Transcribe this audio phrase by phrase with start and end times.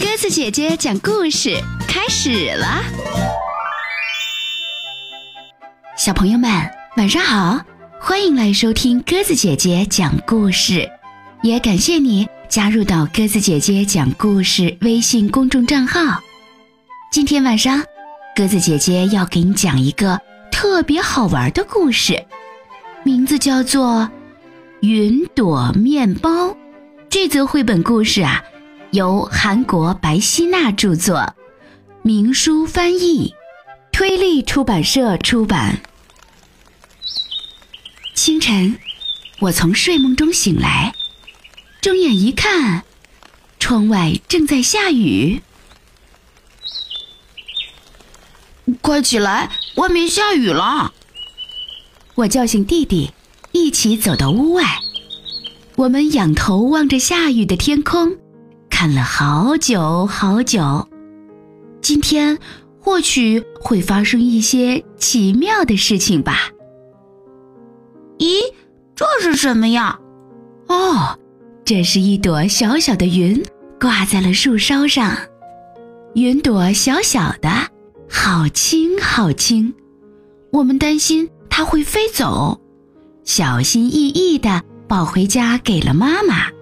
[0.00, 1.56] 鸽子姐姐讲故事
[1.88, 2.84] 开始了，
[5.96, 6.48] 小朋友们
[6.96, 7.60] 晚上好，
[8.00, 10.88] 欢迎来收听鸽子姐姐讲故事，
[11.42, 16.20] 也感谢你加入到鸽子姐姐讲故事微信公众账号。
[17.10, 17.82] 今天晚上，
[18.36, 20.20] 鸽子姐姐要给你讲一个
[20.52, 22.24] 特别好玩的故事，
[23.02, 23.84] 名字叫做
[24.80, 26.30] 《云朵面包》。
[27.10, 28.44] 这则绘本故事啊。
[28.90, 31.34] 由韩国白希娜著作，
[32.00, 33.34] 明书翻译，
[33.92, 35.82] 推力出版社出版。
[38.14, 38.78] 清晨，
[39.40, 40.94] 我从睡梦中醒来，
[41.82, 42.84] 睁眼一看，
[43.58, 45.42] 窗外正在下雨。
[48.80, 50.94] 快起来，外面下雨了！
[52.14, 53.12] 我叫醒弟弟，
[53.52, 54.78] 一起走到屋外。
[55.76, 58.16] 我们仰头望着下雨的天空。
[58.80, 60.86] 看了好久好久，
[61.82, 62.38] 今天
[62.80, 66.50] 或许会发生一些奇妙的事情吧。
[68.18, 68.36] 咦，
[68.94, 69.98] 这是什么呀？
[70.68, 71.18] 哦，
[71.64, 73.44] 这是一朵小小的云，
[73.80, 75.12] 挂在了树梢上。
[76.14, 77.50] 云朵小小的，
[78.08, 79.74] 好轻好轻，
[80.52, 82.60] 我们担心它会飞走，
[83.24, 86.56] 小心翼翼的抱回家给了妈妈。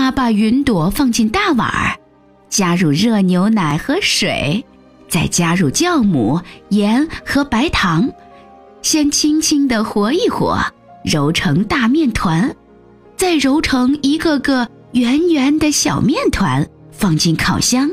[0.00, 1.94] 妈把云朵放进大碗儿，
[2.48, 4.64] 加入热牛奶和水，
[5.10, 8.10] 再加入酵母、盐和白糖，
[8.80, 10.58] 先轻轻地和一和，
[11.04, 12.50] 揉成大面团，
[13.14, 17.86] 再揉成一个个圆圆的小面团，放进烤箱。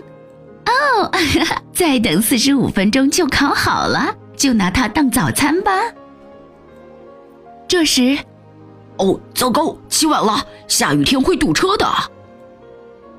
[0.65, 1.11] 哦，
[1.75, 5.71] 再等四十五分钟就烤好了，就拿它当早餐吧。
[7.67, 8.17] 这时。
[8.97, 11.87] 哦，糟糕，起晚了，下雨天会堵车的。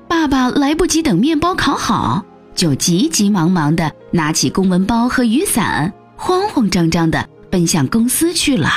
[0.07, 2.23] 爸爸来不及等面包烤好，
[2.55, 8.69] 就急急忙忙的拿起公文包和雨伞，慌慌张张的奔向公司去了。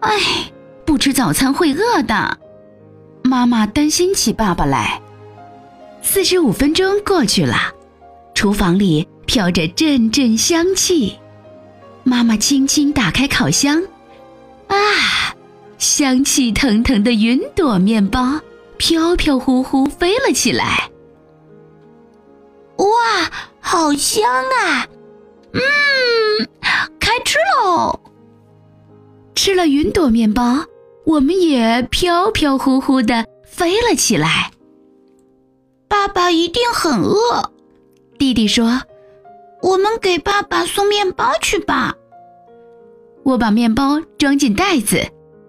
[0.00, 0.12] 哎，
[0.84, 2.38] 不吃早餐会饿的，
[3.24, 5.00] 妈妈担心起爸爸来。
[6.02, 7.56] 四十五分钟过去了，
[8.34, 11.18] 厨房里飘着阵阵香气，
[12.04, 13.82] 妈妈轻轻打开烤箱。
[14.68, 15.34] 啊，
[15.78, 18.40] 香气腾腾的云朵面包
[18.76, 20.90] 飘飘忽忽飞了起来。
[22.76, 23.30] 哇，
[23.60, 24.86] 好香啊！
[25.52, 25.60] 嗯，
[27.00, 27.98] 开吃喽！
[29.34, 30.64] 吃了云朵面包，
[31.04, 34.50] 我们也飘飘忽忽的飞了起来。
[35.88, 37.50] 爸爸一定很饿，
[38.18, 38.82] 弟弟说
[39.62, 41.94] ：“我们给爸爸送面包去吧。”
[43.22, 45.06] 我把面包装进袋子，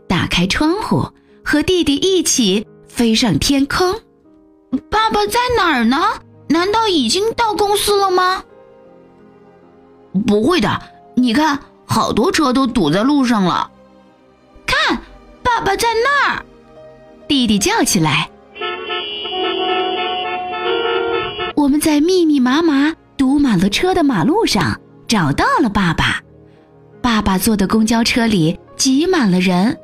[0.07, 1.07] 打开窗户，
[1.43, 3.93] 和弟弟一起飞上天空。
[4.89, 5.97] 爸爸在哪儿呢？
[6.49, 8.43] 难道已经到公司了吗？
[10.27, 10.81] 不会的，
[11.15, 13.71] 你看，好多车都堵在路上了。
[14.65, 15.01] 看，
[15.43, 16.45] 爸爸在那儿！
[17.27, 18.29] 弟弟叫起来。
[21.55, 26.21] 我们在密密麻麻、堵满了车的马路上找到了爸爸。
[27.09, 29.79] 爸爸坐的公交车里挤满了人，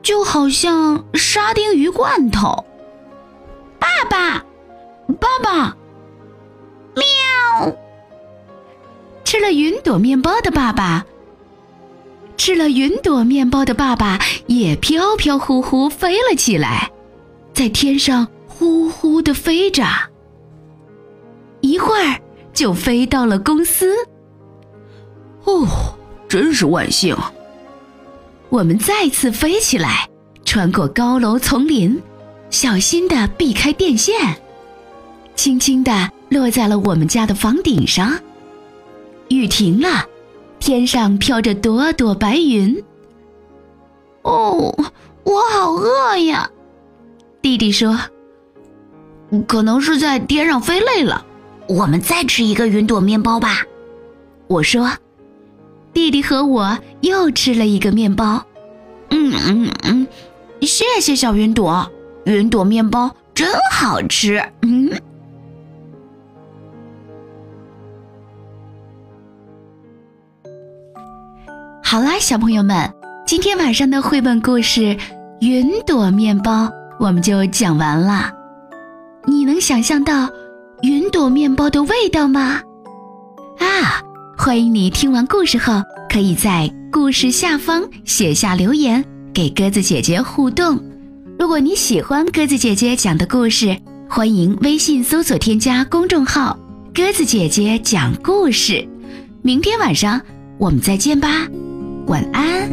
[0.00, 2.64] 就好像沙丁鱼罐头。
[3.78, 4.42] 爸爸，
[5.20, 5.76] 爸爸，
[6.94, 7.76] 喵！
[9.24, 11.04] 吃了云朵面包的爸爸，
[12.38, 16.90] 吃了云朵面包的爸爸也飘飘忽忽飞了起来，
[17.52, 19.84] 在天上呼呼的飞着，
[21.60, 22.18] 一会儿
[22.54, 23.92] 就飞到了公司。
[25.44, 25.68] 哦。
[26.28, 27.16] 真是万幸！
[28.50, 30.08] 我们再次飞起来，
[30.44, 32.00] 穿过高楼丛林，
[32.50, 34.14] 小心地避开电线，
[35.34, 38.18] 轻轻地落在了我们家的房顶上。
[39.28, 40.06] 雨停了，
[40.58, 42.82] 天上飘着朵朵白云。
[44.22, 44.74] 哦，
[45.24, 46.50] 我好饿呀！
[47.40, 47.98] 弟弟说
[49.48, 51.24] ：“可能是在天上飞累了，
[51.68, 53.62] 我们再吃一个云朵面包吧。”
[54.48, 54.90] 我说。
[55.92, 58.42] 弟弟和我又吃了一个面包，
[59.10, 60.06] 嗯嗯嗯，
[60.60, 61.90] 谢谢小云朵，
[62.24, 64.42] 云朵面包真好吃。
[64.62, 64.90] 嗯，
[71.82, 72.92] 好啦，小朋友们，
[73.26, 74.80] 今天晚上的绘本故事
[75.40, 76.66] 《云朵面包》
[77.00, 78.32] 我们就讲完了。
[79.26, 80.28] 你能想象到
[80.82, 82.62] 云朵面包的味道吗？
[83.58, 84.02] 啊！
[84.40, 89.04] 欢迎你听完故事后，可以在故事下方写下留言，
[89.34, 90.80] 给鸽子姐姐互动。
[91.36, 93.76] 如果你喜欢鸽子姐姐讲的故事，
[94.08, 96.56] 欢迎微信搜索添加公众号
[96.94, 98.86] “鸽子姐姐讲故事”。
[99.42, 100.20] 明天晚上
[100.56, 101.48] 我们再见吧，
[102.06, 102.70] 晚安。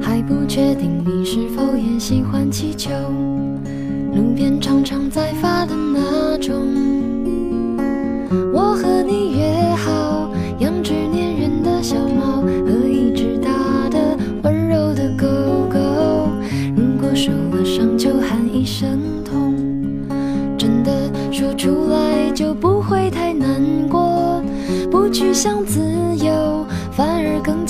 [0.00, 2.88] 还不确定你是否也喜欢气球，
[4.14, 6.54] 路边常常在发的那种。
[8.54, 9.44] 我和你约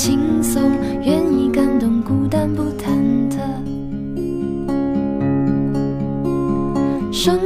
[0.04, 0.72] 轻松，
[1.04, 2.90] 愿意感动，孤单不忐
[3.31, 3.38] 忑。
[7.12, 7.38] 生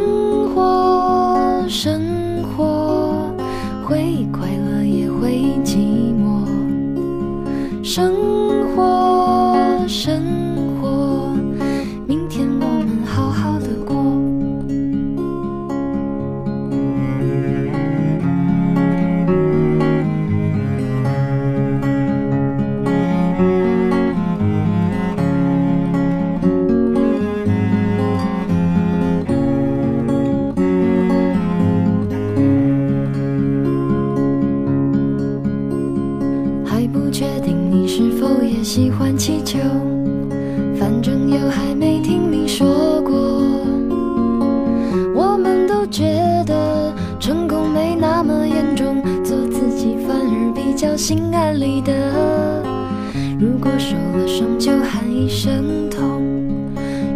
[54.96, 56.22] 喊一声痛，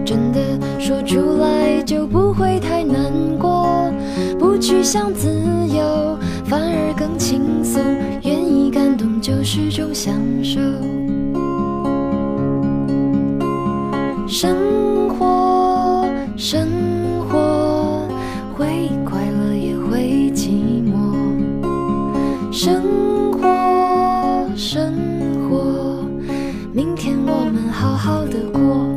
[0.05, 0.39] 真的
[0.79, 3.91] 说出来就不会太难过。
[4.39, 5.31] 不去想自
[5.67, 7.83] 由，反而更轻松，
[8.23, 10.61] 愿意感动就是种享受。
[14.29, 16.07] 生活，
[16.37, 16.69] 生
[27.71, 28.90] 好好的过。